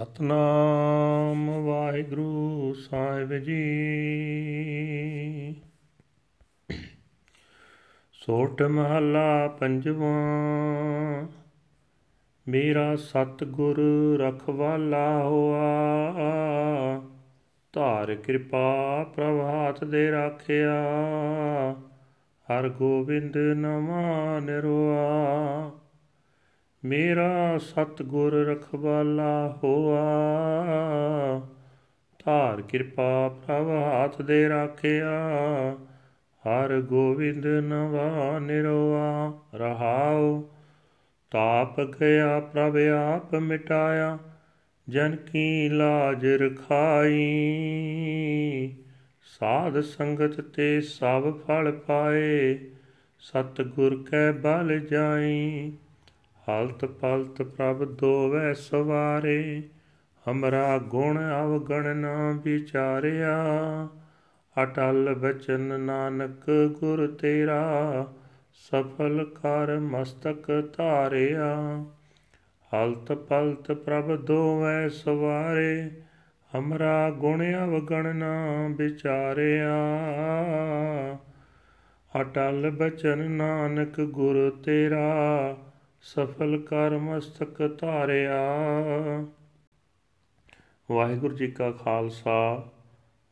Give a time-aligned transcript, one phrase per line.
[0.00, 3.62] ਸਤਨਾਮ ਵਾਹਿਗੁਰੂ ਸਾਹਿਬ ਜੀ।
[8.12, 11.28] ਸੋਟ ਮਹਲਾ ਪੰਜਵਾਂ।
[12.48, 13.80] ਮੇਰਾ ਸਤਿਗੁਰ
[14.20, 15.62] ਰਖਵਾਲਾ ਹੋਆ।
[17.72, 20.82] ਧਾਰ ਕਿਰਪਾ ਪ੍ਰਭਾਤ ਦੇ ਰਾਖਿਆ।
[22.50, 25.79] ਹਰ ਗੋਬਿੰਦ ਨਮਾ ਨਿਰਵਾ
[26.84, 30.06] ਮੇਰਾ ਸਤਗੁਰ ਰਖਵਾਲਾ ਹੋਆ।
[32.24, 35.10] ਧਾਰ ਕਿਰਪਾ ਪ੍ਰਭ ਹਾਥ ਦੇ ਰਾਖਿਆ।
[36.46, 40.42] ਹਰ ਗੋਬਿੰਦ ਨਵਾ ਨਿਰਵਾ ਰਹਾਉ।
[41.30, 42.76] ਤਾਪ ਗਿਆ ਪ੍ਰਭ
[43.14, 44.18] ਆਪ ਮਿਟਾਇਆ।
[44.88, 47.18] ਜਨ ਕੀ ਲਾਜ ਰਖਾਈ।
[49.22, 52.58] ਸਾਧ ਸੰਗਤ ਤੇ ਸਭ ਫਲ ਪਾਏ।
[53.20, 55.72] ਸਤਗੁਰ ਕੈ ਬਲ ਜਾਈ।
[56.50, 59.62] ਹਲਤ ਪਲਤ ਪ੍ਰਭ ਦੋਵੈ ਸਵਾਰੇ,
[60.30, 63.44] ਹਮਰਾ ਗੁਣ ਅਵਗਣ ਨਾ ਵਿਚਾਰਿਆ।
[64.62, 68.06] ਅਟਲ ਬਚਨ ਨਾਨਕ ਗੁਰ ਤੇਰਾ,
[68.54, 71.84] ਸਫਲ ਕਰ ਮਸਤਕ ਧਾਰਿਆ।
[72.74, 75.90] ਹਲਤ ਪਲਤ ਪ੍ਰਭ ਦੋਵੈ ਸਵਾਰੇ,
[76.58, 78.34] ਹਮਰਾ ਗੁਣ ਅਵਗਣ ਨਾ
[78.70, 79.76] ਵਿਚਾਰਿਆ।
[82.20, 85.56] ਅਟਲ ਬਚਨ ਨਾਨਕ ਗੁਰ ਤੇਰਾ
[86.02, 88.38] ਸਫਲ ਕਰ ਮਸਤਕ ਧਾਰਿਆ।
[90.90, 92.70] ਵਾਹਿਗੁਰੂ ਜੀ ਕਾ ਖਾਲਸਾ,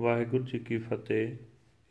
[0.00, 1.36] ਵਾਹਿਗੁਰੂ ਜੀ ਕੀ ਫਤਿਹ।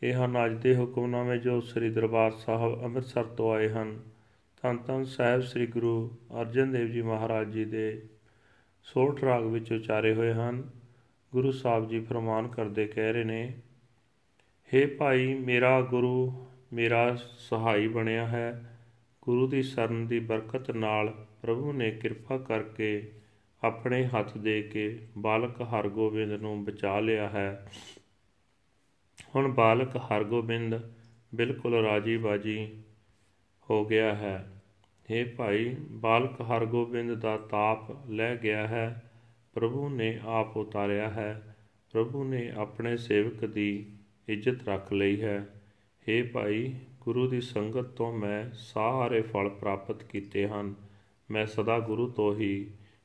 [0.04, 4.02] ਇਹ ਹਨ ਅੱਜ ਦੇ ਹੁਕਮਨਾਮੇ ਜੋ ਸ੍ਰੀ ਦਰਬਾਰ ਸਾਹਿਬ ਅੰਮ੍ਰਿਤਸਰ ਤੋਂ ਆਏ ਹਨ।
[4.62, 8.02] ਤਨ ਤਨ ਸਾਹਿਬ ਸ੍ਰੀ ਗੁਰੂ ਅਰਜਨ ਦੇਵ ਜੀ ਮਹਾਰਾਜ ਜੀ ਦੇ
[8.84, 10.70] ਸੋਠ ਰਾਗ ਵਿੱਚ ਉਚਾਰੇ ਹੋਏ ਹਨ।
[11.32, 13.54] ਗੁਰੂ ਸਾਹਿਬ ਜੀ ਫਰਮਾਨ ਕਰਦੇ ਕਹਿ ਰਹੇ ਨੇ
[14.74, 18.73] हे ਭਾਈ, ਮੇਰਾ ਗੁਰੂ, ਮੇਰਾ ਸਹਾਈ ਬਣਿਆ ਹੈ।
[19.24, 23.12] ਗੁਰੂ ਦੀ ਸ਼ਰਨ ਦੀ ਬਰਕਤ ਨਾਲ ਪ੍ਰਭੂ ਨੇ ਕਿਰਪਾ ਕਰਕੇ
[23.64, 27.72] ਆਪਣੇ ਹੱਥ ਦੇ ਕੇ ਬਾਲਕ ਹਰਗੋਬਿੰਦ ਨੂੰ ਬਚਾ ਲਿਆ ਹੈ।
[29.36, 30.92] ਹੁਣ ਬਾਲਕ ਹਰਗੋਬਿੰਦ
[31.36, 32.84] ਬਿਲਕੁਲ ਰਾਜੀ ਬਾਜੀ
[33.70, 34.62] ਹੋ ਗਿਆ ਹੈ।
[35.12, 39.12] हे ਭਾਈ, ਬਾਲਕ ਹਰਗੋਬਿੰਦ ਦਾ ਤਾਪ ਲੈ ਗਿਆ ਹੈ।
[39.54, 41.56] ਪ੍ਰਭੂ ਨੇ ਆਪ ਉਤਾਰਿਆ ਹੈ।
[41.92, 43.92] ਪ੍ਰਭੂ ਨੇ ਆਪਣੇ ਸੇਵਕ ਦੀ
[44.28, 45.48] ਇੱਜ਼ਤ ਰੱਖ ਲਈ ਹੈ।
[46.08, 50.75] हे ਭਾਈ ਗੁਰੂ ਦੀ ਸੰਗਤ ਤੋਂ ਮੈਂ ਸਾਰੇ ਫਲ ਪ੍ਰਾਪਤ ਕੀਤੇ ਹਨ
[51.29, 52.51] ਮੈਂ ਸਦਾ ਗੁਰੂ ਤੋਂ ਹੀ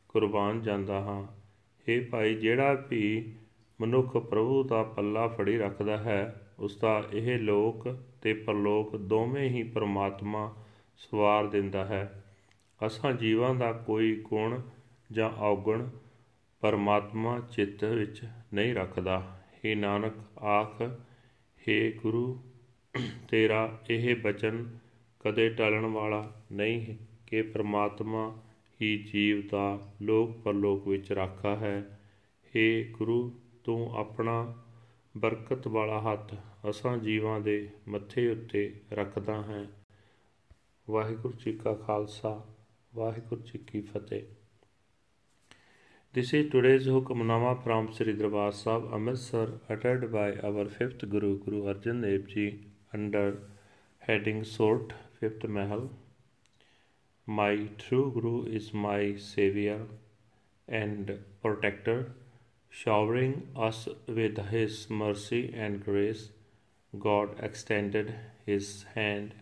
[0.10, 1.22] ਕੁਰਬਾਨ ਜਾਂਦਾ ਹਾਂ
[1.88, 3.34] हे ਭਾਈ ਜਿਹੜਾ ਵੀ
[3.80, 6.22] ਮਨੁੱਖ ਪ੍ਰਭੂ ਦਾ ਪੱਲਾ ਫੜੀ ਰੱਖਦਾ ਹੈ
[6.60, 7.88] ਉਸ ਦਾ ਇਹ ਲੋਕ
[8.22, 10.54] ਤੇ ਪਰਲੋਕ ਦੋਵੇਂ ਹੀ ਪਰਮਾਤਮਾ
[11.00, 12.04] ਸਵਾਰ ਦਿੰਦਾ ਹੈ
[12.82, 14.62] ਅਸਾਂ ਜੀਵਾਂ ਦਾ ਕੋਈ ਗੁਣ
[15.12, 15.88] ਜਾਂ ਔਗਣ
[16.64, 18.22] ਪਰਮਾਤਮਾ ਚਿੱਤ ਵਿੱਚ
[18.54, 19.22] ਨਹੀਂ ਰੱਖਦਾ
[19.58, 20.82] हे ਨਾਨਕ ਆਖ
[21.62, 22.26] हे ਗੁਰੂ
[23.29, 24.79] ਤੇਰਾ ਇਹ ਬਚਨ
[25.21, 28.43] ਕਦੇ ਟਲਣ ਵਾਲਾ ਨਹੀਂ ਹੈ ਕਿ ਪ੍ਰਮਾਤਮਾ
[28.83, 32.01] ਹੀ ਜੀਵ ਦਾ ਲੋਕ ਪਰਲੋਕ ਵਿੱਚ ਰਾਖਾ ਹੈ।
[32.47, 34.55] हे ਗੁਰੂ, ਤੂੰ ਆਪਣਾ
[35.17, 36.35] ਬਰਕਤ ਵਾਲਾ ਹੱਥ
[36.71, 39.67] ਅਸਾਂ ਜੀਵਾਂ ਦੇ ਮੱਥੇ ਉੱਤੇ ਰੱਖਦਾ ਹੈ।
[40.91, 42.45] ਵਾਹਿਗੁਰੂ ਜੀ ਕਾ ਖਾਲਸਾ,
[42.95, 44.23] ਵਾਹਿਗੁਰੂ ਜੀ ਕੀ ਫਤਿਹ।
[46.19, 51.61] This is today's Hukamnama from Sri Darbar Sahib Amritsar uttered by our fifth Guru Guru
[51.73, 52.53] Arjan Dev Ji
[52.93, 53.39] under
[53.99, 55.91] heading Sort, Fifth Mahal.
[57.27, 59.81] My true Guru is my Savior
[60.67, 62.13] and Protector,
[62.71, 66.31] showering us with His mercy and grace.
[66.99, 68.15] God extended
[68.47, 69.35] His hand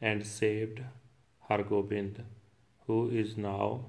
[0.00, 0.82] and saved
[1.48, 2.24] Hargobind,
[2.86, 3.86] who is now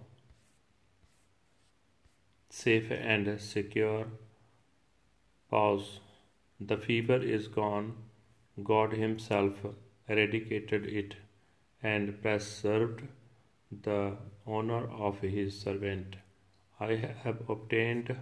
[2.49, 4.07] safe and secure.
[5.49, 5.99] Pause.
[6.59, 7.95] The fever is gone
[8.63, 9.65] God Himself
[10.07, 11.15] eradicated it
[11.83, 13.01] and preserved
[13.71, 16.15] the honor of His servant.
[16.79, 18.15] I have obtained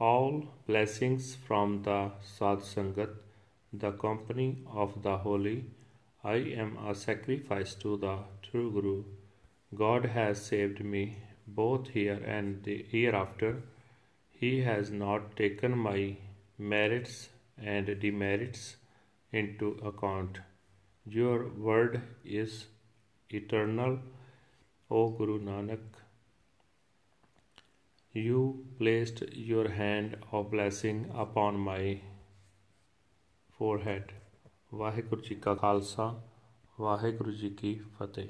[0.00, 3.10] all blessings from the Sad Sangat,
[3.72, 5.66] the company of the holy.
[6.24, 9.04] I am a sacrifice to the true Guru.
[9.74, 13.62] God has saved me both here and the hereafter.
[14.30, 16.16] He has not taken my
[16.58, 17.28] merits
[17.58, 18.77] and demerits
[19.33, 20.39] into account.
[21.05, 22.65] Your word is
[23.29, 23.99] eternal,
[24.89, 25.79] O Guru Nanak.
[28.15, 31.99] You placed your hand of blessing upon my
[33.59, 34.13] forehead.
[34.73, 36.05] Waheguru ji ਕਾ ਖਾਲਸਾ
[36.79, 38.29] ਵਾਹਿਗੁਰੂ ਜੀ ਕੀ ਫਤਿਹ